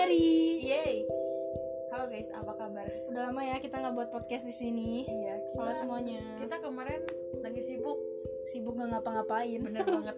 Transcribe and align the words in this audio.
Mary. 0.00 0.64
Yeay. 0.64 1.04
Halo 1.92 2.08
guys, 2.08 2.32
apa 2.32 2.56
kabar? 2.56 2.88
Udah 3.12 3.28
lama 3.28 3.44
ya 3.44 3.60
kita 3.60 3.84
nggak 3.84 3.92
buat 3.92 4.08
podcast 4.08 4.48
di 4.48 4.54
sini. 4.56 5.04
Iya. 5.04 5.36
Halo 5.60 5.76
semuanya. 5.76 6.24
Kita 6.40 6.56
kemarin 6.56 7.04
lagi 7.44 7.60
sibuk, 7.60 8.00
Sibuk 8.48 8.80
nggak 8.80 8.96
ngapa-ngapain. 8.96 9.60
bener 9.60 9.84
banget. 10.00 10.16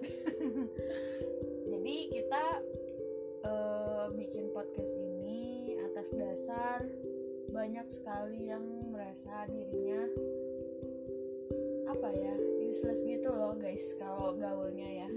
Jadi 1.74 1.96
kita 2.14 2.44
eh, 3.42 4.06
bikin 4.14 4.54
podcast 4.54 4.94
ini 4.94 5.74
atas 5.82 6.14
dasar 6.14 6.86
banyak 7.50 7.90
sekali 7.90 8.54
yang 8.54 8.62
merasa 8.86 9.50
dirinya 9.50 9.98
apa 11.90 12.06
ya 12.14 12.38
useless 12.70 13.02
gitu 13.02 13.34
loh 13.34 13.58
guys 13.58 13.98
kalau 13.98 14.30
gaulnya 14.38 14.86
ya. 14.86 15.10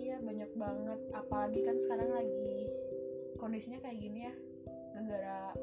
Iya 0.00 0.16
banyak 0.24 0.48
banget, 0.56 1.00
apalagi 1.12 1.60
kan 1.60 1.76
sekarang 1.76 2.08
lagi 2.08 2.72
kondisinya 3.40 3.80
kayak 3.80 3.98
gini 3.98 4.28
ya, 4.28 4.34
negara 4.92 5.56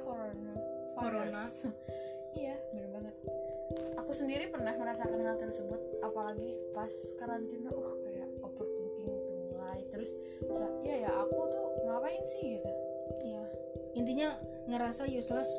corona. 0.00 0.54
Corona. 0.96 1.42
iya, 2.40 2.56
bener 2.72 2.88
banget. 2.88 3.14
Aku 4.00 4.12
sendiri 4.16 4.48
pernah 4.48 4.72
merasakan 4.72 5.20
hal 5.20 5.36
tersebut, 5.36 5.80
apalagi 6.00 6.56
pas 6.72 6.92
karantina, 7.20 7.68
uh 7.68 7.92
kayak 8.08 8.28
overthinking 8.40 9.04
tuh 9.04 9.36
mulai. 9.52 9.84
Terus, 9.92 10.10
iya 10.80 11.08
ya 11.08 11.10
aku 11.12 11.38
tuh 11.44 11.68
ngapain 11.84 12.24
sih 12.24 12.58
gitu? 12.58 12.70
Iya. 13.24 13.44
Intinya 13.94 14.28
ngerasa 14.66 15.06
useless 15.06 15.50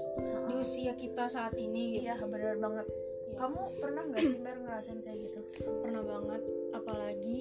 di 0.49 0.53
usia 0.57 0.93
kita 0.97 1.29
saat 1.29 1.53
ini. 1.55 2.01
gitu. 2.01 2.09
Iya 2.09 2.15
bener 2.25 2.57
banget. 2.57 2.87
Iya. 3.29 3.35
Kamu 3.37 3.61
pernah 3.79 4.03
nggak 4.09 4.23
sih 4.25 4.39
Mer 4.41 4.57
ngerasain 4.59 4.99
kayak 5.05 5.19
gitu? 5.29 5.39
Pernah 5.81 6.03
banget. 6.03 6.41
Apalagi 6.75 7.39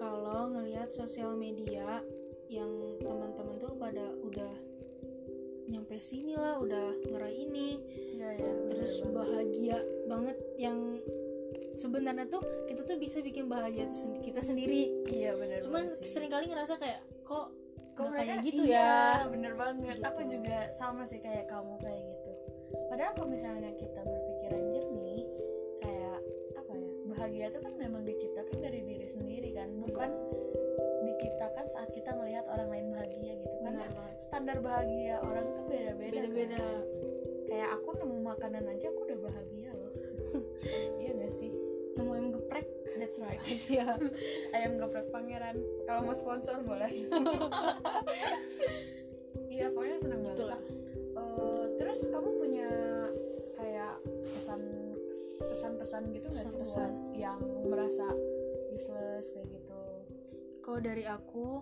kalau 0.00 0.50
ngelihat 0.50 0.90
sosial 0.90 1.38
media 1.38 2.02
yang 2.52 3.00
tuh 3.00 3.31
pada 3.82 4.06
udah 4.22 4.52
nyampe 5.64 5.98
sini 5.98 6.34
lah, 6.34 6.58
udah 6.58 6.94
ngeraih 7.02 7.48
ini, 7.48 7.70
Iya 8.14 8.28
ya. 8.36 8.52
terus 8.68 9.02
bahagia 9.04 9.78
banget 10.06 10.36
yang 10.54 10.78
sebenarnya 11.72 12.28
tuh 12.28 12.42
kita 12.68 12.84
tuh 12.84 13.00
bisa 13.00 13.18
bikin 13.18 13.48
bahagia 13.48 13.88
tuh 13.88 13.96
sendi- 13.96 14.20
kita 14.20 14.38
sendiri 14.38 14.92
Iya 15.08 15.32
bener. 15.34 15.58
cuman 15.64 15.88
banget 15.88 16.04
sih. 16.04 16.10
sering 16.12 16.28
kali 16.28 16.46
ngerasa 16.46 16.76
kayak 16.76 17.00
kok 17.24 17.48
Kok 17.92 18.04
nggak 18.04 18.12
kayak 18.14 18.28
mereka- 18.36 18.46
gitu 18.46 18.62
iya, 18.64 18.88
ya 19.20 19.28
bener 19.28 19.52
banget 19.54 19.96
Gitu. 19.96 20.04
aku 20.04 20.20
juga 20.26 20.58
sama 20.70 21.02
sih 21.04 21.18
kayak 21.18 21.44
kamu 21.46 21.74
kayak 21.78 22.02
gitu 22.04 22.30
padahal 22.88 23.12
kalau 23.12 23.28
misalnya 23.28 23.70
kita 23.74 24.00
berpikiran 24.00 24.62
jernih 24.68 25.22
kayak 25.78 26.18
apa 26.54 26.72
ya 26.72 26.88
bahagia 27.06 27.44
itu 27.48 27.58
kan 27.60 27.72
memang 27.76 28.02
diciptakan 28.02 28.58
dari 28.60 28.80
diri 28.82 29.06
sendiri 29.06 29.50
kan 29.52 29.68
bukan 29.78 30.10
diciptakan 31.02 31.64
saat 31.66 31.88
kita 31.90 32.12
standar 34.32 34.64
bahagia 34.64 35.20
orang 35.20 35.44
tuh 35.52 35.64
beda-beda 35.68 36.24
beda-beda. 36.24 36.56
kan. 36.56 36.80
kayak 37.44 37.68
aku 37.76 37.88
nemu 38.00 38.16
makanan 38.24 38.64
aja 38.64 38.88
aku 38.88 39.04
udah 39.04 39.18
bahagia 39.28 39.70
loh. 39.76 39.92
Iya 41.04 41.10
gak 41.20 41.32
sih? 41.36 41.52
Nemu 42.00 42.10
ayam 42.16 42.28
geprek. 42.32 42.64
That's 42.96 43.20
right. 43.20 43.36
Iya. 43.68 44.00
Ayam 44.56 44.80
geprek 44.80 45.12
pangeran. 45.12 45.60
Kalau 45.84 46.00
mau 46.08 46.16
sponsor 46.16 46.64
boleh. 46.64 46.88
Iya 49.52 49.68
pokoknya 49.68 49.98
seneng 50.00 50.20
banget. 50.24 50.48
Lah. 50.48 50.62
Eh, 51.12 51.64
terus 51.76 52.08
kamu 52.08 52.30
punya 52.40 52.72
kayak 53.60 54.00
pesan 54.32 54.60
pesan-pesan 55.44 56.02
gitu 56.08 56.26
nggak 56.32 56.46
sih 56.48 56.56
buat 56.56 56.92
yang 57.12 57.36
merasa 57.68 58.08
useless 58.72 59.28
kayak 59.28 59.44
gitu? 59.52 59.80
Kalau 60.64 60.80
dari 60.80 61.04
aku 61.04 61.60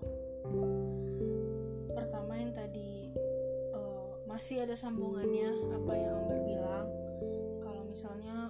masih 4.41 4.65
ada 4.65 4.73
sambungannya 4.73 5.53
apa 5.69 5.93
yang 6.01 6.17
Amber 6.17 6.41
bilang. 6.49 6.89
Kalau 7.61 7.85
misalnya 7.85 8.49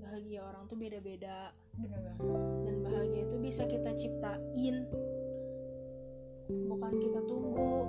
bahagia 0.00 0.40
orang 0.40 0.64
tuh 0.64 0.80
beda-beda. 0.80 1.52
Bener 1.76 2.00
banget. 2.08 2.40
Dan 2.64 2.76
bahagia 2.80 3.20
itu 3.28 3.36
bisa 3.36 3.68
kita 3.68 3.92
ciptain. 4.00 4.88
Bukan 6.48 6.92
kita 7.04 7.20
tunggu. 7.28 7.84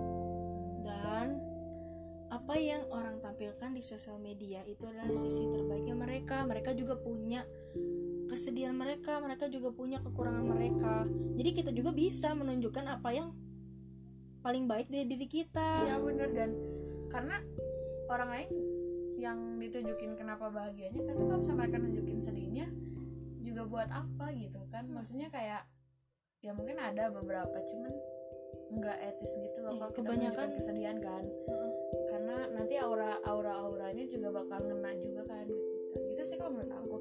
Dan 0.84 1.40
apa 2.36 2.60
yang 2.60 2.84
orang 2.92 3.24
tampilkan 3.24 3.72
di 3.72 3.80
sosial 3.80 4.20
media 4.20 4.68
itu 4.68 4.84
adalah 4.84 5.16
sisi 5.16 5.48
terbaiknya 5.48 5.96
mereka. 5.96 6.44
Mereka 6.44 6.76
juga 6.76 7.00
punya 7.00 7.48
kesedihan 8.28 8.76
mereka 8.76 9.24
mereka 9.24 9.48
juga 9.48 9.72
punya 9.72 10.04
kekurangan 10.04 10.44
mereka. 10.44 11.08
Jadi 11.40 11.64
kita 11.64 11.72
juga 11.72 11.96
bisa 11.96 12.36
menunjukkan 12.36 12.92
apa 12.92 13.08
yang 13.16 13.32
paling 14.44 14.68
baik 14.68 14.92
dari 14.92 15.08
diri 15.08 15.32
kita. 15.32 15.88
Iya 15.88 15.96
bener. 16.04 16.30
Dan 16.36 16.52
karena 17.18 17.42
orang 18.14 18.30
lain 18.30 18.50
yang 19.18 19.58
ditunjukin 19.58 20.14
kenapa 20.14 20.54
bahagianya 20.54 21.02
kan 21.02 21.18
kalau 21.18 21.42
misalnya 21.42 21.60
mereka 21.66 21.78
nunjukin 21.82 22.20
sedihnya 22.22 22.70
juga 23.42 23.66
buat 23.66 23.90
apa 23.90 24.30
gitu 24.38 24.62
kan. 24.70 24.86
Maksudnya 24.86 25.34
kayak 25.34 25.66
ya 26.46 26.54
mungkin 26.54 26.78
ada 26.78 27.10
beberapa 27.10 27.58
cuman 27.58 27.90
nggak 28.78 28.98
etis 29.02 29.34
gitu 29.34 29.58
loh 29.66 29.74
Iya, 29.74 29.80
kalau 29.82 29.94
kebanyakan- 29.98 30.54
kesedihan 30.54 30.98
kan. 31.02 31.26
Karena 32.14 32.36
nanti 32.54 32.78
aura 32.78 33.18
aura 33.26 33.66
auranya 33.66 34.06
juga 34.06 34.30
bakal 34.30 34.62
ngena 34.70 34.94
juga 35.02 35.26
kan 35.26 35.50
kita 35.98 36.14
gitu 36.14 36.22
sih 36.22 36.38
kalau 36.38 36.54
menurut 36.54 36.74
aku. 36.78 36.98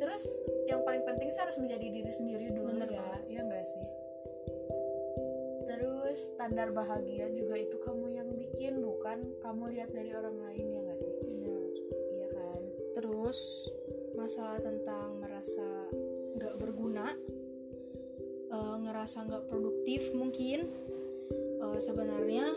Terus 0.00 0.24
yang 0.64 0.80
paling 0.80 1.04
penting 1.04 1.28
sih 1.28 1.42
harus 1.44 1.60
menjadi 1.60 1.84
diri 1.92 2.08
sendiri 2.08 2.48
dulu 2.56 2.72
Bener 2.72 2.88
ya 2.88 3.04
banget. 3.04 3.22
ya 3.28 3.40
enggak 3.44 3.64
sih 3.68 3.84
terus 5.68 6.32
standar 6.32 6.72
bahagia 6.72 7.28
juga 7.36 7.60
itu 7.60 7.76
kamu 7.84 8.16
yang 8.16 8.28
bikin 8.32 8.80
bukan 8.80 9.28
kamu 9.44 9.76
lihat 9.76 9.92
dari 9.92 10.16
orang 10.16 10.40
lain 10.40 10.66
ya 10.72 10.80
enggak 10.80 10.98
sih? 11.04 11.14
Benar. 11.28 11.62
iya 12.16 12.28
kan? 12.32 12.60
Terus 12.96 13.38
masalah 14.16 14.58
tentang 14.64 15.20
merasa 15.20 15.68
nggak 16.40 16.54
berguna, 16.56 17.12
eh, 18.48 18.76
ngerasa 18.88 19.28
nggak 19.28 19.44
produktif 19.46 20.08
mungkin 20.16 20.72
eh, 21.60 21.78
sebenarnya 21.78 22.48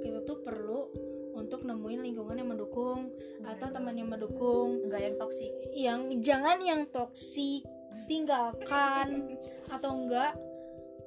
kita 0.00 0.24
tuh 0.24 0.40
perlu 0.40 0.88
untuk 1.36 1.66
nemuin 1.66 2.00
lingkungan 2.00 2.40
yang 2.40 2.48
mendukung 2.48 3.12
atau 3.44 3.68
teman 3.68 3.98
yang 3.98 4.08
mendukung, 4.08 4.80
enggak 4.88 5.02
yang 5.04 5.16
toksik 5.20 5.52
yang 5.76 6.00
jangan 6.24 6.58
yang 6.64 6.82
toksik, 6.88 7.66
tinggalkan 8.08 9.36
atau 9.68 9.90
enggak 9.92 10.32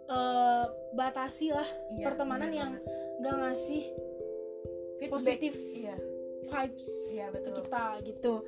eh, 0.07 0.65
batasi 0.97 1.53
lah 1.53 1.69
Iya, 1.93 2.03
pertemanan 2.03 2.49
yang 2.49 2.71
banget. 2.73 3.21
nggak 3.21 3.35
ngasih 3.37 3.83
Feedback. 4.97 5.11
positif 5.13 5.53
iya. 5.71 5.95
vibes 6.43 6.89
iya 7.11 7.27
ke 7.29 7.49
kita 7.53 7.85
gitu. 8.01 8.41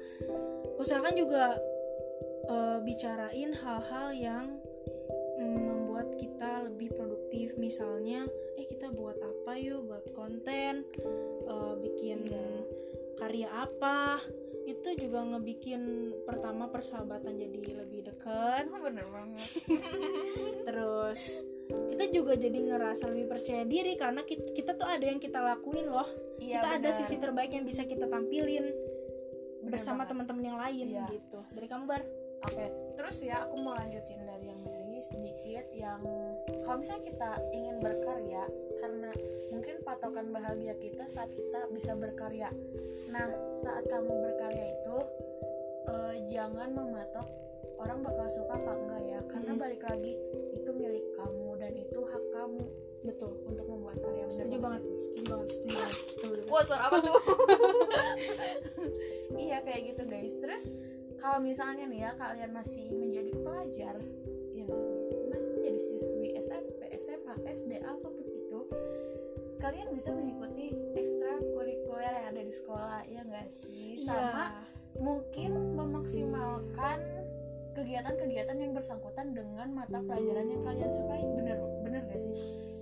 Usahakan 0.76 1.14
juga 1.14 1.60
eh, 2.46 2.78
bicarain 2.82 3.52
hal-hal 3.54 4.08
yang 4.12 4.46
mm, 5.38 5.60
membuat 5.62 6.16
kita 6.16 6.66
lebih 6.66 6.90
produktif. 6.92 7.54
Misalnya 7.56 8.26
eh 8.56 8.66
kita 8.66 8.90
buat 8.90 9.20
apa 9.20 9.52
yuk? 9.56 9.86
Buat 9.86 10.06
konten 10.12 10.88
eh, 11.46 11.74
bikin 11.78 12.26
Iya. 12.26 12.48
karya 13.16 13.50
apa? 13.52 14.24
Itu 14.64 14.96
juga 14.96 15.26
ngebikin 15.28 15.82
pertama 16.24 16.66
persahabatan 16.66 17.36
jadi 17.36 17.84
lebih 17.84 18.08
dekat. 18.08 18.64
Bener 18.86 19.06
banget. 19.06 19.50
Terus 20.66 21.20
juga 22.12 22.34
jadi 22.36 22.60
ngerasa 22.60 23.10
lebih 23.14 23.28
percaya 23.30 23.64
diri 23.64 23.94
karena 23.96 24.22
kita, 24.26 24.54
kita 24.54 24.72
tuh 24.76 24.88
ada 24.88 25.06
yang 25.06 25.22
kita 25.22 25.40
lakuin 25.40 25.88
loh 25.88 26.08
iya, 26.42 26.60
kita 26.60 26.68
ada 26.82 26.90
bener. 26.92 27.00
sisi 27.00 27.16
terbaik 27.18 27.52
yang 27.54 27.66
bisa 27.66 27.86
kita 27.86 28.06
tampilin 28.10 28.66
Bener 29.60 29.76
bersama 29.76 30.08
teman-teman 30.08 30.44
yang 30.44 30.60
lain 30.60 30.86
Iya. 30.88 31.06
gitu 31.12 31.40
dari 31.52 31.68
kamu 31.68 31.84
bar 31.84 32.04
Oke, 32.40 32.72
terus 32.96 33.20
ya 33.20 33.44
aku 33.44 33.60
mau 33.60 33.76
lanjutin 33.76 34.24
dari 34.24 34.48
yang 34.48 34.64
Mary 34.64 35.04
sedikit 35.04 35.68
yang 35.76 36.00
kalau 36.64 36.80
misalnya 36.80 37.04
kita 37.12 37.32
ingin 37.52 37.76
berkarya 37.84 38.48
karena 38.80 39.12
mungkin 39.52 39.76
patokan 39.84 40.32
bahagia 40.32 40.72
kita 40.80 41.04
saat 41.12 41.28
kita 41.36 41.68
bisa 41.76 42.00
berkarya. 42.00 42.48
Nah, 43.12 43.28
saat 43.52 43.84
kamu 43.92 44.08
berkarya 44.08 44.72
itu 44.72 44.98
eh, 45.92 46.16
jangan 46.32 46.72
mematok 46.72 47.28
orang 47.80 48.00
bakal 48.04 48.28
suka 48.28 48.54
apa 48.54 48.72
enggak 48.76 49.02
ya, 49.08 49.20
karena 49.26 49.52
Mm. 49.56 49.60
balik 49.60 49.82
lagi 49.88 50.14
itu 50.52 50.70
milik 50.72 51.06
kamu 51.16 51.50
dan 51.58 51.72
itu 51.74 52.00
hak 52.04 52.24
kamu 52.32 52.64
betul 53.00 53.32
untuk 53.48 53.66
membuat 53.66 53.98
karya. 54.04 54.28
Setuju 54.28 54.58
banget 54.60 54.82
sih. 54.84 54.96
setuju 55.00 55.24
banget 55.32 55.48
setuju 55.50 55.74
banget 55.74 55.96
setuju 56.04 56.42
Wah, 56.52 56.64
suara 56.68 56.84
apa 56.92 56.98
tuh? 57.00 57.16
iya 59.46 59.58
kayak 59.64 59.82
gitu 59.96 60.04
guys. 60.06 60.34
Terus 60.38 60.64
kalau 61.16 61.40
misalnya 61.40 61.88
nih 61.88 62.00
ya 62.04 62.12
kalian 62.16 62.52
masih 62.52 62.92
menjadi 62.92 63.32
pelajar, 63.40 63.96
ya 64.52 64.62
nggak 64.64 64.80
sih? 64.80 64.96
Masih 65.32 65.50
menjadi 65.56 65.80
siswi 65.80 66.28
SMP, 66.40 66.80
SMA, 67.00 67.34
SD 67.48 67.72
apa 67.84 68.08
pun 68.08 68.26
itu, 68.28 68.60
kalian 69.60 69.92
bisa 69.92 70.12
mengikuti 70.12 70.72
ekstrakurikuler 70.96 72.12
yang 72.12 72.28
ada 72.32 72.42
di 72.44 72.54
sekolah, 72.54 73.02
ya 73.08 73.22
nggak 73.24 73.48
sih? 73.52 74.00
Sama 74.00 74.64
mungkin 75.00 75.76
memaksimalkan 75.76 76.98
kegiatan-kegiatan 77.80 78.58
yang 78.60 78.72
bersangkutan 78.76 79.32
dengan 79.32 79.68
mata 79.72 80.00
pelajaran 80.00 80.48
yang 80.48 80.62
kalian 80.62 80.92
sukai. 80.92 81.24
Bener, 81.34 81.58
bener 81.82 82.02
gak 82.06 82.20
sih? 82.20 82.34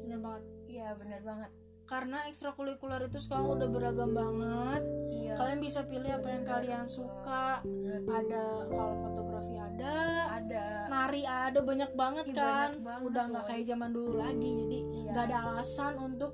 bener 0.02 0.20
banget. 0.24 0.44
Iya 0.66 0.88
bener 0.96 1.22
banget. 1.22 1.52
Karena 1.88 2.18
ekstrakurikuler 2.28 3.08
itu 3.08 3.16
sekarang 3.18 3.48
udah 3.48 3.68
beragam 3.72 4.12
banget. 4.12 4.84
Iya. 5.08 5.34
Kalian 5.40 5.60
bisa 5.60 5.80
pilih 5.84 6.12
apa 6.12 6.28
yang 6.28 6.44
Bener. 6.44 6.54
kalian 6.60 6.86
suka 6.88 7.64
ada 8.08 8.44
kalau 8.68 8.96
fotografi 9.00 9.56
ada. 9.56 9.96
Ada. 10.36 10.66
Nari 10.92 11.24
ada 11.24 11.60
banyak 11.64 11.92
banget 11.96 12.26
Ih, 12.28 12.36
kan. 12.36 12.76
banyak 12.76 12.84
banget, 12.84 13.04
udah 13.08 13.24
nggak 13.32 13.46
kayak 13.48 13.64
zaman 13.68 13.90
dulu 13.96 14.12
lagi. 14.20 14.52
Jadi 14.60 14.78
Iya. 14.84 15.12
nggak 15.16 15.26
ada 15.32 15.38
alasan 15.48 15.94
untuk 15.96 16.32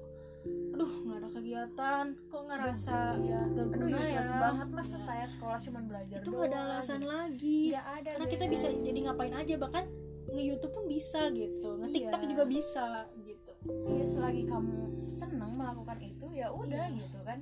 aduh 0.73 0.93
nggak 1.05 1.17
ada 1.21 1.29
kegiatan 1.29 2.05
kok 2.27 2.43
ngerasa 2.43 2.97
iya 3.21 3.41
gak 3.45 3.67
aduh 3.69 3.87
guna 3.93 3.97
ya 4.01 4.21
banget 4.33 4.67
masa 4.73 4.97
saya 4.97 5.25
sekolah 5.25 5.59
cuma 5.61 5.79
belajar 5.85 6.17
itu 6.19 6.29
nggak 6.29 6.49
ada 6.49 6.59
alasan 6.67 6.99
gitu. 6.99 7.11
lagi 7.13 7.61
Nggak 7.69 7.87
ada 7.93 8.09
karena 8.17 8.27
kita 8.27 8.45
bisa 8.49 8.67
jadi 8.73 8.99
ngapain 9.05 9.33
aja 9.33 9.53
bahkan 9.55 9.85
nge-youtube 10.33 10.73
pun 10.73 10.85
bisa 10.89 11.21
gitu 11.29 11.69
nge-tiktok 11.77 12.19
Iya. 12.19 12.29
juga 12.33 12.43
bisa 12.49 12.87
gitu 13.21 13.51
Iya 13.63 14.03
selagi 14.03 14.43
kamu 14.43 14.75
senang 15.07 15.55
melakukan 15.55 15.99
itu 16.01 16.25
ya 16.33 16.51
udah 16.51 16.83
Iya. 16.89 16.99
gitu 16.99 17.19
kan. 17.23 17.39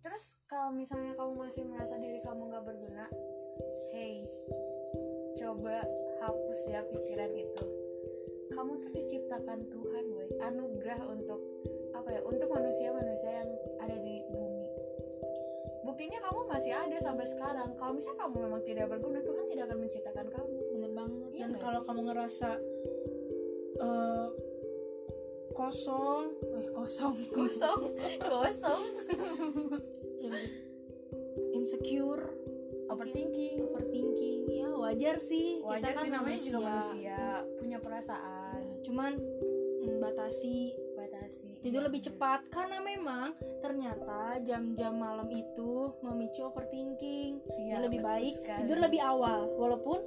Terus 0.00 0.38
kalau 0.46 0.72
misalnya 0.72 1.12
kamu 1.12 1.36
masih 1.36 1.68
merasa 1.68 2.00
diri 2.00 2.22
kamu 2.24 2.48
nggak 2.48 2.64
berguna, 2.64 3.04
hey, 3.92 4.24
coba 5.36 5.84
hapus 6.18 6.60
ya 6.64 6.80
pikiran 6.86 7.28
itu. 7.34 7.64
Kamu 8.48 8.80
tuh 8.80 8.88
diciptakan 8.88 9.68
Tuhan, 9.68 10.04
boy, 10.08 10.28
anugerah 10.40 11.00
untuk 11.04 11.40
apa 12.08 12.16
ya? 12.16 12.22
Untuk 12.24 12.48
manusia-manusia 12.48 13.30
yang 13.44 13.50
ada 13.84 13.96
di 14.00 14.24
bumi. 14.32 14.64
Buktinya 15.84 16.24
kamu 16.24 16.40
masih 16.48 16.72
ada 16.72 16.96
sampai 17.04 17.28
sekarang. 17.28 17.76
Kalau 17.76 17.92
misalnya 17.92 18.24
kamu 18.24 18.36
memang 18.48 18.62
tidak 18.64 18.86
berguna, 18.88 19.20
Tuhan 19.20 19.44
tidak 19.52 19.64
akan 19.68 19.78
menciptakan 19.84 20.26
kamu. 20.32 20.56
bener 20.72 20.92
banget 20.96 21.28
Iya 21.36 21.40
dan 21.44 21.52
kalau 21.60 21.80
kamu 21.84 22.00
ngerasa 22.08 22.50
eh, 23.76 24.28
kosong 25.52 26.24
eh 26.48 26.66
kosong 26.72 27.14
Kosong, 27.36 27.80
kosong. 28.24 28.82
Ya, 30.18 30.34
insecure 31.54 32.24
Overthinking. 32.90 33.62
overthinking 33.70 34.44
ya 34.50 34.66
wajar 34.74 35.16
sih 35.22 35.62
wajar 35.62 35.94
kita 35.94 35.94
kan 35.94 36.04
sih 36.04 36.10
namanya 36.10 36.38
juga 36.42 36.58
manusia. 36.58 36.74
manusia 36.74 37.18
punya 37.54 37.78
perasaan 37.78 38.60
cuman 38.82 39.12
mm, 39.86 39.96
batasi 40.02 40.74
batasi 40.98 41.47
tidur 41.60 41.82
lebih 41.84 42.00
cepat. 42.04 42.46
Karena 42.48 42.78
memang 42.78 43.34
ternyata 43.60 44.38
jam-jam 44.42 44.94
malam 44.94 45.28
itu 45.30 45.92
memicu 46.00 46.46
overthinking. 46.46 47.42
Ya 47.68 47.82
lebih 47.82 48.00
baik 48.02 48.34
sekali. 48.38 48.64
tidur 48.66 48.78
lebih 48.78 49.00
awal. 49.02 49.50
Walaupun 49.58 50.00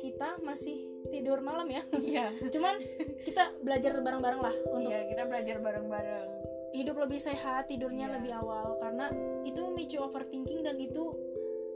kita 0.00 0.40
masih 0.40 0.80
tidur 1.12 1.44
malam 1.44 1.68
ya. 1.68 1.82
Iya. 1.92 2.26
Cuman 2.54 2.74
kita 3.22 3.52
belajar 3.60 4.00
bareng-bareng 4.00 4.40
lah 4.40 4.54
untuk 4.72 4.88
iya 4.88 5.04
kita 5.06 5.22
belajar 5.28 5.56
bareng-bareng. 5.60 6.28
hidup 6.70 7.02
lebih 7.02 7.18
sehat 7.18 7.66
tidurnya 7.66 8.06
Iya. 8.06 8.14
lebih 8.22 8.32
awal. 8.38 8.78
Karena 8.78 9.10
itu 9.42 9.58
memicu 9.58 9.98
overthinking 9.98 10.62
dan 10.62 10.78
itu 10.78 11.12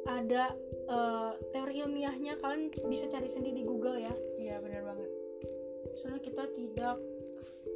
ada 0.06 0.54
eh, 0.86 1.30
teori 1.50 1.82
ilmiahnya. 1.82 2.38
Kalian 2.38 2.70
bisa 2.86 3.10
cari 3.10 3.26
sendiri 3.26 3.58
di 3.58 3.64
Google 3.66 3.98
ya. 3.98 4.14
Iya 4.38 4.62
benar 4.62 4.86
banget. 4.86 5.10
Soalnya 5.98 6.22
kita 6.22 6.46
tidak 6.54 6.96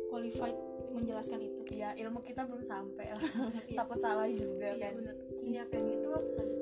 qualified 0.08 0.56
menjelaskan 0.92 1.40
itu. 1.42 1.60
Iya 1.74 1.94
ilmu 2.00 2.20
kita 2.24 2.44
belum 2.48 2.62
sampai 2.64 3.12
lah. 3.12 3.22
Iya. 3.70 3.78
takut 3.84 3.98
salah 4.00 4.28
juga. 4.30 4.72
Iya, 4.72 4.88
kan 4.90 4.92
bener. 4.98 5.14
iya 5.44 5.62
kayak 5.68 5.84
gitu. 5.92 6.08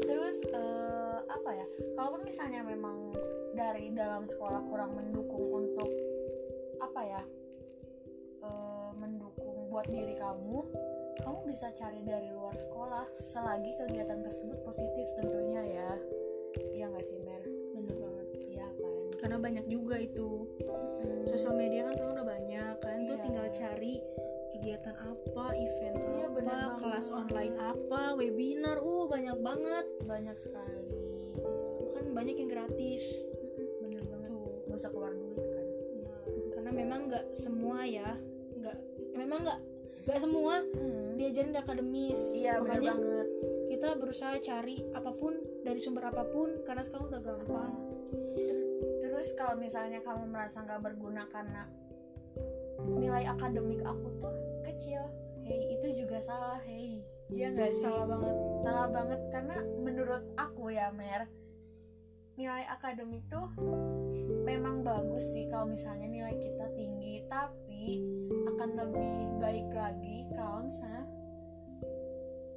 Terus 0.04 0.36
eh, 0.50 1.18
apa 1.26 1.50
ya? 1.54 1.66
Kalaupun 1.94 2.22
misalnya 2.26 2.60
memang 2.66 3.14
dari 3.56 3.90
dalam 3.94 4.28
sekolah 4.28 4.60
kurang 4.68 4.94
mendukung 4.98 5.46
untuk 5.50 5.90
apa 6.82 7.00
ya? 7.02 7.22
Eh, 8.42 8.90
mendukung 8.98 9.70
buat 9.70 9.86
diri 9.90 10.16
kamu 10.16 10.58
kamu 11.26 11.48
bisa 11.48 11.72
cari 11.74 12.04
dari 12.04 12.28
luar 12.28 12.52
sekolah 12.54 13.08
selagi 13.24 13.72
kegiatan 13.80 14.20
tersebut 14.20 14.58
positif 14.62 15.06
tentunya 15.16 15.62
ya. 15.64 15.90
Iya 16.76 16.92
nggak 16.92 17.04
sih 17.04 17.16
Mer? 17.24 17.42
Bener 17.72 17.96
banget. 17.96 18.26
Iya 18.52 18.66
kan? 18.68 18.92
Karena 19.24 19.36
banyak 19.40 19.66
juga 19.66 19.96
itu. 19.96 20.44
Sosial 21.26 21.56
media 21.56 21.88
kan 21.88 21.96
kegiatan 24.76 25.08
apa 25.08 25.44
event 25.56 25.96
Iya, 25.96 26.28
bener 26.36 26.52
apa 26.52 26.68
banget. 26.68 26.80
kelas 26.84 27.08
online 27.08 27.56
apa 27.56 28.02
webinar 28.12 28.76
uh 28.76 29.04
banyak 29.08 29.38
banget. 29.40 29.86
Banyak 30.04 30.36
sekali. 30.36 30.92
Bahkan 31.88 32.04
banyak 32.12 32.36
yang 32.36 32.50
gratis. 32.52 33.24
Bener 33.80 34.04
banget. 34.04 34.28
Tuh. 34.28 34.52
Nggak 34.68 34.76
usah 34.76 34.90
keluar 34.92 35.12
duit 35.16 35.40
kan. 35.40 35.66
Nah, 36.04 36.20
karena 36.52 36.70
memang 36.76 37.00
nggak 37.08 37.24
semua 37.32 37.88
ya 37.88 38.20
nggak 38.56 38.76
memang 39.16 39.40
nggak 39.48 39.60
nggak 40.04 40.20
semua 40.20 40.54
diajarin 41.16 41.56
di 41.56 41.60
akademis. 41.64 42.20
Iya 42.36 42.60
bener 42.60 42.76
makanya 42.76 42.92
banget. 43.00 43.28
kita 43.72 43.88
berusaha 43.96 44.34
cari 44.44 44.76
apa 44.92 45.10
pun 45.16 45.32
dari 45.64 45.80
sumber 45.80 46.04
apa 46.12 46.24
pun 46.28 46.60
karena 46.68 46.84
sekarang 46.84 47.08
udah 47.08 47.20
gampang. 47.24 47.72
Terus 49.00 49.32
kalau 49.32 49.56
misalnya 49.56 50.04
kamu 50.04 50.28
merasa 50.28 50.60
nggak 50.60 50.84
berguna 50.84 51.24
karena 51.32 51.64
nilai 53.00 53.24
akademik 53.24 53.80
aku 53.80 54.08
tuh 54.20 54.45
kecil. 54.72 55.02
Hey 55.46 55.78
itu 55.78 56.02
juga 56.02 56.18
salah 56.18 56.58
hey 56.66 57.06
iya 57.30 57.54
nggak 57.54 57.70
salah 57.74 58.04
banget. 58.06 58.36
Salah 58.62 58.86
banget 58.90 59.20
karena 59.30 59.56
menurut 59.78 60.22
aku 60.34 60.74
ya 60.74 60.90
Mer 60.90 61.30
nilai 62.36 62.68
akademik 62.68 63.24
tuh 63.32 63.48
memang 64.44 64.84
bagus 64.84 65.24
sih 65.32 65.48
kalau 65.48 65.72
misalnya 65.72 66.04
nilai 66.04 66.36
kita 66.36 66.68
tinggi 66.76 67.24
tapi 67.32 68.04
akan 68.52 68.70
lebih 68.76 69.40
baik 69.40 69.68
lagi 69.72 70.28
kalau 70.36 70.68
misalnya 70.68 71.08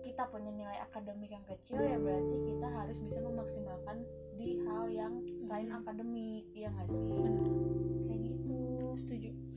kita 0.03 0.27
punya 0.27 0.51
nilai 0.51 0.77
akademik 0.83 1.31
yang 1.31 1.45
kecil 1.47 1.79
ya 1.79 1.95
berarti 1.95 2.37
kita 2.43 2.67
harus 2.67 2.97
bisa 2.99 3.23
memaksimalkan 3.23 4.03
di 4.35 4.59
hal 4.67 4.91
yang 4.91 5.23
selain 5.47 5.71
akademik 5.71 6.43
ya 6.51 6.67
nggak 6.75 6.91
sih? 6.91 7.07
Kayak 8.03 8.19
gitu. 8.19 8.59
Setuju 8.99 9.48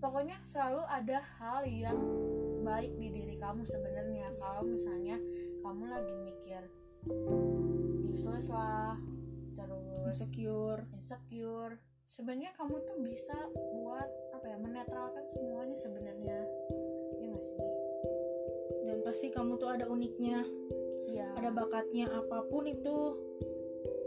pokoknya 0.00 0.40
selalu 0.42 0.82
ada 0.88 1.18
hal 1.38 1.62
yang 1.68 2.00
baik 2.64 2.96
di 2.96 3.08
diri 3.12 3.36
kamu 3.36 3.62
sebenarnya. 3.68 4.32
Kalau 4.40 4.64
misalnya 4.64 5.20
kamu 5.60 5.84
lagi 5.92 6.14
mikir 6.16 6.62
useless 8.08 8.48
lah 8.48 8.96
terus 9.54 10.00
insecure. 10.08 10.82
insecure 10.96 11.76
sebenarnya 12.08 12.50
kamu 12.58 12.80
tuh 12.82 12.96
bisa 13.04 13.36
buat 13.54 14.08
apa 14.34 14.46
ya 14.48 14.56
menetralkan 14.58 15.24
semuanya 15.30 15.76
sebenarnya. 15.76 16.38
Ya 17.20 17.24
nggak 17.28 17.44
sih? 17.44 17.58
Dan 18.88 18.98
pasti 19.04 19.28
kamu 19.30 19.60
tuh 19.60 19.70
ada 19.70 19.84
uniknya. 19.86 20.42
Iya. 21.06 21.36
Ada 21.36 21.50
bakatnya 21.52 22.08
apa 22.08 22.42
pun 22.48 22.64
itu 22.64 23.20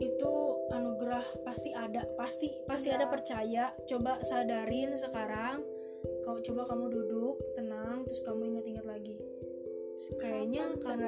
itu 0.01 0.31
anugerah 0.73 1.23
pasti 1.45 1.69
ada. 1.71 2.03
Pasti 2.17 2.49
pasti 2.65 2.89
Iya. 2.91 2.97
ada 2.99 3.05
percaya. 3.07 3.63
Coba 3.87 4.19
sadarin 4.25 4.97
sekarang 4.97 5.72
kau 6.33 6.41
coba 6.41 6.65
kamu 6.73 6.85
duduk 6.89 7.37
tenang 7.53 8.01
terus 8.09 8.25
kamu 8.25 8.41
ingat-ingat 8.49 8.85
lagi. 8.89 9.21
Kayaknya 10.17 10.73
kamu 10.81 11.05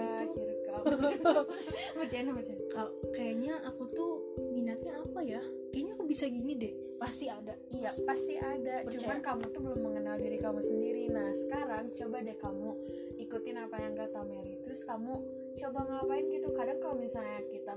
kamu? 0.70 0.94
Bercanda 1.98 2.32
bercanda. 2.38 2.66
Ka- 2.70 2.96
kayaknya 3.10 3.58
aku 3.66 3.90
tuh 3.90 4.22
minatnya 4.54 5.02
apa 5.02 5.26
ya? 5.26 5.42
Kayaknya 5.74 5.94
aku 5.98 6.06
bisa 6.06 6.30
gini 6.30 6.54
deh. 6.54 6.74
Pasti 7.02 7.26
ada. 7.26 7.58
Iya 7.74 7.90
pasti. 8.06 8.38
ada. 8.38 8.86
Percaya. 8.86 9.02
Cuman 9.02 9.20
kamu 9.26 9.44
tuh 9.50 9.62
belum 9.66 9.82
mengenal 9.82 10.16
diri 10.22 10.38
kamu 10.38 10.62
sendiri. 10.62 11.10
Nah 11.10 11.34
sekarang 11.34 11.90
coba 11.98 12.22
deh 12.22 12.38
kamu 12.38 12.70
ikutin 13.18 13.58
apa 13.66 13.76
yang 13.82 13.98
kata 13.98 14.22
Mary. 14.30 14.62
Terus 14.62 14.86
kamu 14.86 15.14
coba 15.58 15.80
ngapain 15.90 16.26
gitu? 16.30 16.54
Kadang 16.54 16.78
kalau 16.86 17.02
misalnya 17.02 17.42
kita 17.50 17.74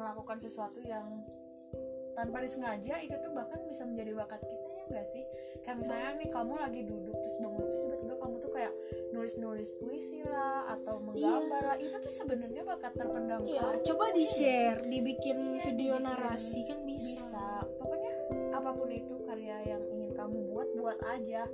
melakukan 0.00 0.40
sesuatu 0.40 0.80
yang 0.80 1.04
tanpa 2.16 2.40
disengaja 2.40 2.96
Itu 3.04 3.12
tuh 3.20 3.32
bahkan 3.36 3.60
bisa 3.68 3.84
menjadi 3.84 4.16
bakat 4.16 4.40
kita 4.40 4.55
gak 4.90 5.06
sih? 5.10 5.24
Kayak 5.66 5.82
misalnya 5.82 6.10
nih 6.22 6.28
kamu 6.30 6.54
lagi 6.62 6.80
duduk 6.86 7.16
Terus 7.18 7.36
bangun 7.42 7.62
terus 7.66 7.80
tiba-tiba 7.82 8.14
kamu 8.22 8.34
tuh 8.38 8.52
kayak 8.54 8.72
nulis-nulis 9.10 9.68
puisi 9.82 10.22
lah 10.22 10.70
Atau 10.78 11.02
menggambar 11.02 11.62
lah. 11.74 11.76
Itu 11.82 11.96
tuh 11.98 12.12
sebenarnya 12.12 12.62
bakat 12.62 12.94
terpendam 12.94 13.42
ya 13.50 13.62
kamu 13.66 13.82
coba 13.82 14.04
di 14.14 14.24
share 14.30 14.80
dibikin 14.86 15.38
Iya, 15.42 15.62
video 15.66 15.94
dibikin. 15.98 16.06
narasi 16.06 16.60
kan 16.70 16.78
bisa, 16.86 17.10
bisa. 17.18 17.48
Pokoknya 17.82 18.12
apa 18.54 18.70
pun 18.72 18.88
itu 18.88 19.14
karya 19.26 19.56
yang 19.66 19.82
ingin 19.90 20.10
kamu 20.14 20.38
buat 20.54 20.68
buat 20.78 20.98
aja. 21.10 21.50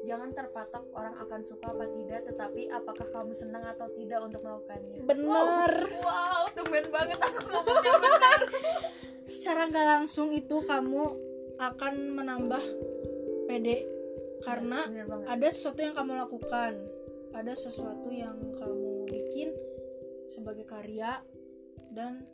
Jangan 0.00 0.32
terpatok 0.32 0.88
orang 0.96 1.12
akan 1.20 1.40
suka 1.44 1.76
apa 1.76 1.84
tidak 1.92 2.24
tetapi 2.24 2.72
apakah 2.72 3.06
kamu 3.12 3.36
senang 3.36 3.60
atau 3.68 3.92
tidak 3.92 4.24
untuk 4.24 4.40
melakukannya? 4.40 5.04
Bener 5.04 5.72
wow 6.00 6.48
tumben 6.56 6.88
banget 6.88 7.20
aku. 7.20 7.40
Ngomongnya 7.44 7.94
benar. 8.00 8.40
Secara 9.28 9.68
nggak 9.68 9.86
langsung 9.86 10.32
itu 10.32 10.64
kamu 10.64 11.29
akan 11.60 12.16
menambah 12.16 12.64
pede. 13.44 13.84
Karena 14.40 14.88
banget. 14.88 15.26
ada 15.28 15.48
sesuatu 15.52 15.80
yang 15.84 15.92
kamu 15.92 16.12
lakukan. 16.16 16.72
Ada 17.36 17.52
sesuatu 17.52 18.08
yang 18.08 18.40
kamu 18.56 19.04
bikin 19.04 19.52
sebagai 20.24 20.64
karya. 20.64 21.20
Dan 21.92 22.24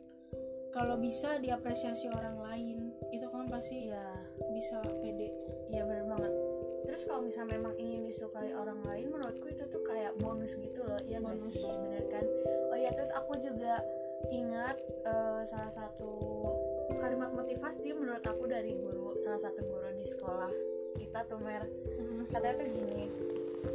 kalau 0.71 0.95
bisa 0.95 1.35
diapresiasi 1.43 2.07
orang 2.15 2.39
lain 2.39 2.77
itu 3.11 3.27
kan 3.27 3.51
pasti 3.51 3.91
iya. 3.91 4.15
bisa 4.55 4.79
pede. 5.03 5.35
Iya 5.67 5.83
bener 5.83 6.07
banget. 6.07 6.33
Terus 6.87 7.03
kalau 7.03 7.27
misalnya 7.27 7.59
memang 7.59 7.75
ingin 7.75 8.07
disukai 8.07 8.55
orang 8.55 8.79
lain 8.87 9.11
menurutku 9.11 9.51
itu 9.51 9.67
tuh 9.67 9.83
kayak 9.83 10.15
bonus 10.23 10.55
gitu 10.55 10.79
loh. 10.87 11.01
Ya 11.03 11.19
Bonus. 11.19 11.51
bener 11.59 12.07
kan? 12.07 12.23
Oh 12.71 12.77
ya 12.79 12.95
terus 12.95 13.11
aku 13.11 13.35
juga 13.43 13.83
ingat 14.31 14.79
eh, 15.03 15.41
salah 15.43 15.71
satu 15.71 16.15
kalimat 16.95 17.31
motivasi 17.35 17.91
menurut 17.91 18.23
aku 18.23 18.47
dari 18.47 18.71
guru 18.79 19.19
salah 19.19 19.41
satu 19.43 19.59
guru 19.59 19.91
di 19.99 20.05
sekolah 20.07 20.51
kita 20.97 21.19
tuh 21.27 21.39
mer. 21.43 21.67
Hmm. 21.67 22.25
katanya 22.31 22.63
tuh 22.63 22.67
gini 22.71 23.07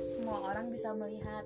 semua 0.09 0.41
orang 0.49 0.73
bisa 0.73 0.91
melihat 0.97 1.45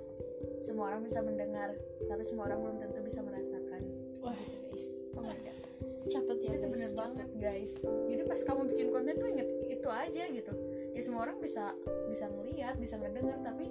semua 0.63 0.95
orang 0.95 1.03
bisa 1.03 1.21
mendengar 1.21 1.75
tapi 2.07 2.23
semua 2.23 2.47
orang 2.49 2.63
belum 2.63 2.77
tentu 2.79 3.01
bisa 3.03 3.21
merasakan. 3.25 3.83
Wah. 4.23 4.37
gitu 4.39 4.59
guys. 4.71 4.87
Oh 5.19 5.23
my 5.27 5.39
god. 5.43 5.59
Catat 6.07 6.39
ya 6.39 6.53
itu 6.55 6.67
guys, 6.67 6.75
bener 6.75 6.91
catat. 6.91 7.01
banget 7.03 7.29
guys. 7.41 7.73
Jadi 7.83 8.23
pas 8.25 8.41
kamu 8.47 8.63
bikin 8.71 8.87
konten 8.95 9.15
tuh 9.19 9.29
inget 9.29 9.49
itu 9.67 9.89
aja 9.91 10.23
gitu. 10.31 10.53
Ya 10.95 11.01
semua 11.03 11.21
orang 11.27 11.39
bisa 11.43 11.75
bisa 12.09 12.25
ngeliat 12.31 12.75
bisa 12.79 12.95
ngedenger 12.97 13.39
tapi 13.43 13.67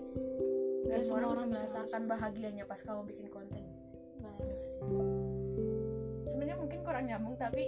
Ya, 0.85 1.01
gak 1.01 1.09
semua 1.09 1.33
orang 1.33 1.49
bisa 1.49 1.65
bisa 1.65 1.81
merasakan 1.81 2.01
bahagianya 2.05 2.63
pas 2.69 2.77
kamu 2.85 3.01
bikin 3.09 3.27
konten. 3.33 3.63
Sebenarnya 6.29 6.57
mungkin 6.61 6.79
kurang 6.85 7.09
nyambung 7.09 7.35
tapi 7.41 7.65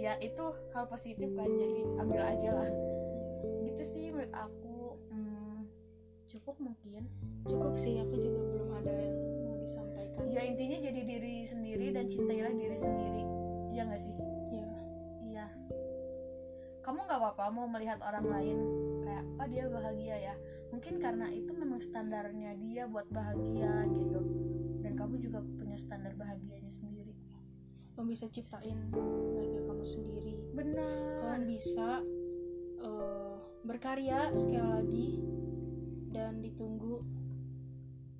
ya 0.00 0.16
itu 0.24 0.44
hal 0.72 0.88
positif 0.88 1.28
kan 1.36 1.44
jadi 1.44 1.80
ambil 2.00 2.20
aja 2.24 2.50
lah 2.56 2.72
gitu 3.68 3.82
sih 3.84 4.08
menurut 4.08 4.32
aku 4.32 4.96
hmm, 5.12 5.68
cukup 6.24 6.56
mungkin 6.56 7.04
cukup 7.44 7.76
sih 7.76 8.00
aku 8.00 8.16
juga 8.16 8.40
belum 8.40 8.70
ada 8.80 8.96
yang 8.96 9.18
mau 9.44 9.56
disampaikan 9.60 10.24
ya 10.32 10.40
intinya 10.40 10.80
jadi 10.80 11.00
diri 11.04 11.44
sendiri 11.44 11.92
dan 11.92 12.08
cintailah 12.08 12.52
diri 12.56 12.76
sendiri 12.80 13.24
ya 13.76 13.84
nggak 13.84 14.00
sih 14.00 14.14
ya 14.16 14.66
Iya. 15.30 15.46
Kamu 16.82 17.06
nggak 17.06 17.20
apa-apa 17.22 17.44
mau 17.54 17.70
melihat 17.70 18.02
orang 18.02 18.26
lain 18.26 18.58
kayak, 19.06 19.24
oh 19.38 19.46
dia 19.46 19.64
bahagia 19.70 20.16
ya. 20.32 20.34
Mungkin 20.74 20.98
karena 20.98 21.30
itu 21.30 21.54
memang 21.54 21.78
standarnya 21.78 22.58
dia 22.58 22.90
buat 22.90 23.06
bahagia 23.14 23.86
gitu. 23.94 24.20
Dan 24.82 24.92
kamu 24.98 25.22
juga 25.22 25.38
punya 25.54 25.78
standar 25.78 26.18
bahagianya 26.18 26.72
sendiri. 26.72 27.14
Kamu 28.00 28.16
bisa 28.16 28.32
ciptain 28.32 28.80
bahagia 28.88 29.60
kamu 29.68 29.84
sendiri 29.84 30.32
Benar. 30.56 31.20
kalian 31.20 31.44
bisa 31.44 32.00
eh, 32.80 33.34
berkarya 33.68 34.32
sekali 34.32 34.64
lagi 34.64 35.10
dan 36.08 36.40
ditunggu 36.40 37.04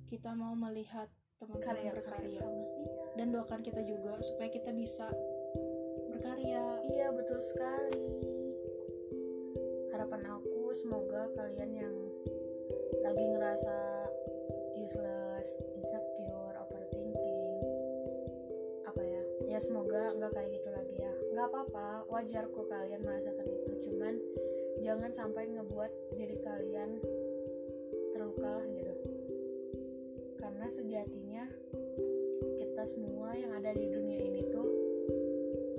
kita 0.05 0.37
mau 0.37 0.53
melihat 0.53 1.09
teman-teman 1.41 1.97
berkarya. 1.97 2.45
Iya. 2.45 2.45
dan 3.17 3.33
doakan 3.33 3.65
kita 3.65 3.81
juga 3.81 4.21
supaya 4.21 4.53
kita 4.53 4.69
bisa 4.69 5.09
berkarya 6.13 6.77
Iya 6.85 7.09
betul 7.17 7.41
sekali. 7.41 8.05
Harapan 9.89 10.21
aku 10.29 10.69
semoga 10.77 11.25
kalian 11.33 11.71
yang 11.73 11.95
lagi 13.01 13.25
ngerasa 13.25 13.77
useless, 14.77 15.49
insecure, 15.73 16.30
semoga 19.61 20.17
nggak 20.17 20.31
kayak 20.33 20.49
gitu 20.57 20.69
lagi 20.73 20.95
ya. 20.97 21.13
Nggak 21.31 21.47
apa-apa, 21.53 21.87
wajar 22.09 22.49
kok 22.49 22.65
kalian 22.65 23.01
merasakan 23.05 23.47
itu. 23.47 23.71
Cuman 23.85 24.13
jangan 24.81 25.11
sampai 25.13 25.45
ngebuat 25.53 25.91
diri 26.17 26.37
kalian 26.41 26.97
terluka 28.11 28.49
lah 28.49 28.65
gitu. 28.73 28.93
Karena 30.41 30.65
sejatinya 30.65 31.45
kita 32.57 32.83
semua 32.89 33.37
yang 33.37 33.53
ada 33.53 33.71
di 33.77 33.85
dunia 33.87 34.19
ini 34.25 34.41
tuh 34.49 34.69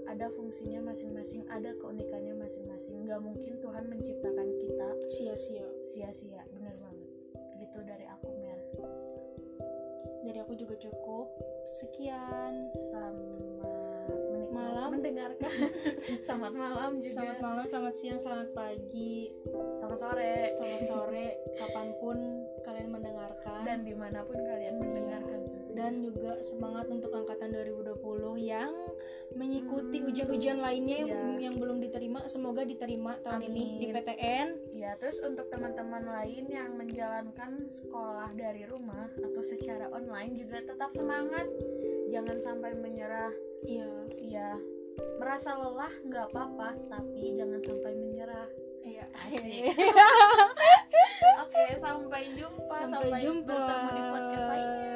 ada 0.06 0.30
fungsinya 0.38 0.92
masing-masing, 0.92 1.42
ada 1.50 1.74
keunikannya 1.82 2.38
masing-masing. 2.38 3.10
Gak 3.10 3.18
mungkin 3.18 3.58
Tuhan 3.58 3.90
menciptakan 3.90 4.48
kita 4.60 4.88
sia-sia 5.10 5.66
sia-sia, 5.82 6.46
bener 6.54 6.78
banget. 6.78 7.10
Gitu 7.58 7.78
dari 7.82 8.06
aku 8.06 8.28
Mer. 8.38 8.60
dari 10.22 10.38
aku 10.38 10.54
juga 10.54 10.78
cukup 10.78 11.26
sekian. 11.66 12.70
Mendengarkan. 15.02 15.50
Selamat 16.26 16.52
malam 16.54 16.92
juga. 16.98 17.10
selamat 17.12 17.38
malam 17.40 17.64
selamat 17.66 17.94
siang 17.94 18.14
selamat 18.16 18.48
pagi 18.54 19.34
Selamat 19.74 19.98
sore. 19.98 20.34
selamat 20.54 20.82
sore 20.86 21.26
kapan 21.58 21.88
pun 21.98 22.16
kalian 22.62 22.88
mendengarkan 22.88 23.60
Dan 23.62 23.78
di 23.82 23.92
mana 23.92 24.22
pun 24.22 24.38
kalian 24.38 24.78
mendengarkan. 24.78 25.40
dan 25.72 25.98
juga 25.98 26.36
semangat 26.38 26.86
untuk 26.86 27.10
angkatan 27.10 27.48
2020 27.50 27.96
yang 28.38 28.70
mengikuti 29.32 29.98
Hmm, 29.98 30.06
ujian-ujian 30.06 30.60
lainnya 30.60 30.98
yang, 31.02 31.08
iya. 31.34 31.48
yang 31.48 31.54
belum 31.56 31.80
diterima 31.80 32.28
semoga 32.28 32.62
diterima 32.62 33.16
tahun 33.18 33.48
ini 33.48 33.64
di 33.78 33.86
Amin. 33.88 33.96
PTN 33.96 34.48
Ya, 34.70 34.92
terus 34.94 35.16
untuk 35.18 35.48
teman-teman 35.48 36.04
lain 36.04 36.44
yang 36.46 36.70
menjalankan 36.72 37.64
sekolah 37.64 38.30
dari 38.32 38.62
rumah 38.64 39.08
atau 39.14 39.40
secara 39.40 39.88
online 39.88 40.36
juga 40.36 40.60
tetap 40.60 40.90
semangat. 40.90 41.48
Jangan 42.06 42.36
sampai 42.38 42.74
menyerah. 42.74 43.32
iya 43.62 43.88
Ya, 44.20 44.50
merasa 45.18 45.54
lelah 45.56 45.92
nggak 46.06 46.26
apa-apa, 46.32 46.68
tapi 46.90 47.36
jangan 47.38 47.60
sampai 47.62 47.92
menyerah. 47.96 48.48
iya 48.82 49.06
Asik. 49.26 49.70
Oke, 51.42 51.62
sampai 51.78 52.22
jumpa. 52.34 52.74
Sampai 52.74 53.10
jumpa. 53.22 53.46
bertemu 53.46 53.88
di 53.94 54.02
podcast 54.10 54.46
lainnya. 54.50 54.91